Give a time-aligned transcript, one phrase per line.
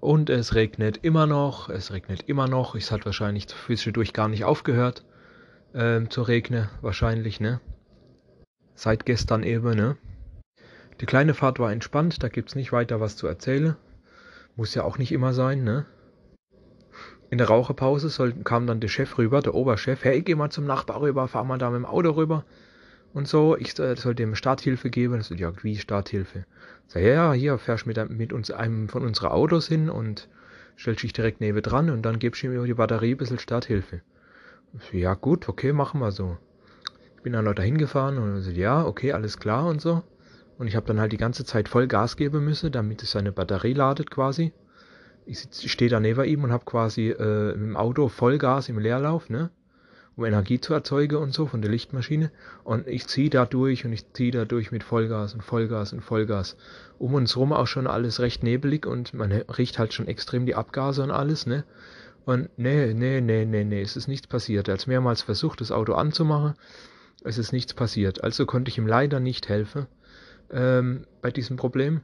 [0.00, 2.74] Und es regnet immer noch, es regnet immer noch.
[2.76, 5.04] Es hat wahrscheinlich zwischendurch gar nicht aufgehört
[5.74, 7.60] ähm, zu regnen, wahrscheinlich, ne?
[8.74, 9.96] Seit gestern eben, ne?
[11.00, 13.76] Die kleine Fahrt war entspannt, da gibt's nicht weiter was zu erzählen.
[14.56, 15.86] Muss ja auch nicht immer sein, ne?
[17.30, 20.02] In der Raucherpause soll, kam dann der Chef rüber, der Oberchef.
[20.04, 22.44] Hey, geh mal zum Nachbar rüber, fahr mal da mit dem Auto rüber.
[23.14, 25.20] Und so, ich äh, soll dem Starthilfe geben.
[25.20, 26.44] Ist ja, wie Starthilfe?
[26.86, 30.28] Sag, ja, hier fährst du mit, mit uns einem von unseren Autos hin und
[30.78, 33.38] stellst dich direkt neben dran und dann gibst du ihm über die Batterie ein bisschen
[33.38, 34.00] Starthilfe.
[34.92, 36.36] Ja, gut, okay, machen wir so.
[37.16, 40.02] Ich bin dann Leute hingefahren und so, ja, okay, alles klar und so.
[40.58, 43.32] Und ich habe dann halt die ganze Zeit voll Gas geben müssen, damit es seine
[43.32, 44.52] Batterie ladet quasi.
[45.26, 49.50] Ich stehe da neben ihm und habe quasi äh, im Auto Vollgas im Leerlauf, ne?
[50.18, 52.32] Um Energie zu erzeugen und so von der Lichtmaschine.
[52.64, 56.00] Und ich ziehe da durch und ich ziehe da durch mit Vollgas und Vollgas und
[56.00, 56.56] Vollgas.
[56.98, 60.56] Um uns rum auch schon alles recht nebelig und man riecht halt schon extrem die
[60.56, 61.62] Abgase und alles, ne?
[62.24, 64.66] Und nee, nee, nee, nee, nee, es ist nichts passiert.
[64.66, 66.54] Er hat mehrmals versucht, das Auto anzumachen.
[67.22, 68.24] Es ist nichts passiert.
[68.24, 69.86] Also konnte ich ihm leider nicht helfen
[70.50, 72.00] ähm, bei diesem Problem.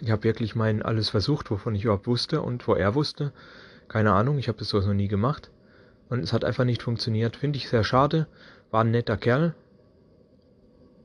[0.00, 3.34] Ich habe wirklich mein alles versucht, wovon ich überhaupt wusste und wo er wusste.
[3.86, 5.50] Keine Ahnung, ich habe das sowas noch nie gemacht.
[6.08, 7.36] Und es hat einfach nicht funktioniert.
[7.36, 8.26] Finde ich sehr schade.
[8.70, 9.54] War ein netter Kerl.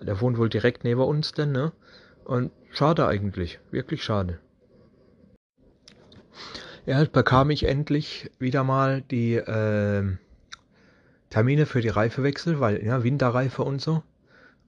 [0.00, 1.72] Der wohnt wohl direkt neben uns denn, ne?
[2.24, 3.60] Und schade eigentlich.
[3.70, 4.38] Wirklich schade.
[6.84, 10.16] Ja, bekam ich endlich wieder mal die äh,
[11.30, 14.02] Termine für die Reifewechsel, weil ja, Winterreife und so.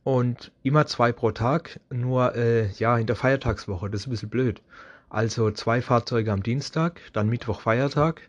[0.05, 4.31] Und immer zwei pro Tag, nur äh, ja, in der Feiertagswoche, das ist ein bisschen
[4.31, 4.63] blöd.
[5.09, 8.29] Also zwei Fahrzeuge am Dienstag, dann Mittwoch Feiertag,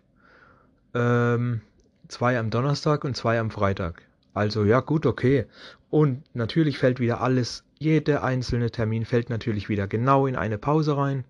[0.94, 1.62] ähm,
[2.08, 4.02] zwei am Donnerstag und zwei am Freitag.
[4.34, 5.45] Also ja, gut, okay.
[5.89, 10.97] Und natürlich fällt wieder alles, jeder einzelne Termin fällt natürlich wieder genau in eine Pause
[10.97, 11.23] rein.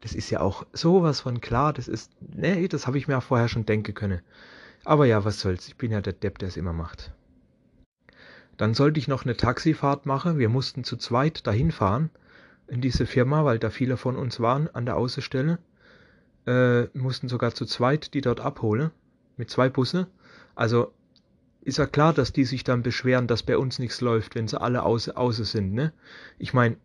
[0.00, 3.22] Das ist ja auch sowas von klar, das ist, nee, das habe ich mir auch
[3.22, 4.20] vorher schon denken können.
[4.84, 7.12] Aber ja, was soll's, ich bin ja der Depp, der es immer macht.
[8.56, 10.38] Dann sollte ich noch eine Taxifahrt machen.
[10.38, 12.10] Wir mussten zu zweit dahin fahren
[12.66, 15.58] in diese Firma, weil da viele von uns waren an der Außenstelle.
[16.46, 18.90] Äh, mussten sogar zu zweit die dort abholen
[19.40, 20.06] mit zwei Busse.
[20.54, 20.92] Also
[21.62, 24.60] ist ja klar, dass die sich dann beschweren, dass bei uns nichts läuft, wenn sie
[24.60, 25.74] alle außer, außer sind.
[25.74, 25.92] Ne?
[26.38, 26.76] Ich meine,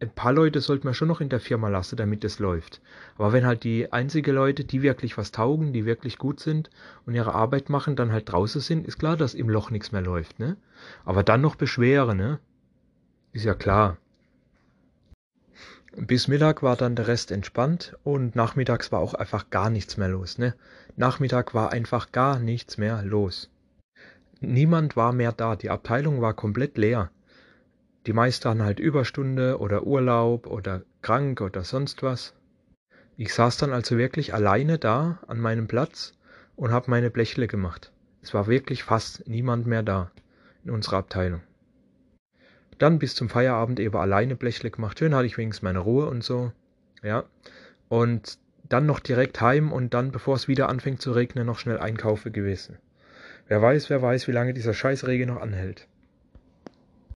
[0.00, 2.80] ein paar Leute sollte man schon noch in der Firma lassen, damit es läuft.
[3.16, 6.70] Aber wenn halt die einzige Leute, die wirklich was taugen, die wirklich gut sind
[7.06, 10.02] und ihre Arbeit machen, dann halt draußen sind, ist klar, dass im Loch nichts mehr
[10.02, 10.56] läuft, ne?
[11.04, 12.40] Aber dann noch Beschwere, ne?
[13.32, 13.96] Ist ja klar.
[15.94, 20.08] Bis Mittag war dann der Rest entspannt und nachmittags war auch einfach gar nichts mehr
[20.08, 20.54] los, ne?
[20.96, 23.50] Nachmittag war einfach gar nichts mehr los.
[24.40, 27.10] Niemand war mehr da, die Abteilung war komplett leer.
[28.06, 32.32] Die meisten hatten halt Überstunde oder Urlaub oder krank oder sonst was.
[33.18, 36.14] Ich saß dann also wirklich alleine da an meinem Platz
[36.56, 37.92] und habe meine Blechle gemacht.
[38.22, 40.10] Es war wirklich fast niemand mehr da
[40.64, 41.42] in unserer Abteilung.
[42.82, 44.98] Dann bis zum Feierabend eben alleine Blechle gemacht.
[44.98, 46.50] Schön hatte ich wenigstens meine Ruhe und so.
[47.00, 47.22] Ja.
[47.88, 51.78] Und dann noch direkt heim und dann, bevor es wieder anfängt zu regnen, noch schnell
[51.78, 52.78] einkaufen gewesen.
[53.46, 55.86] Wer weiß, wer weiß, wie lange dieser Scheißregen noch anhält.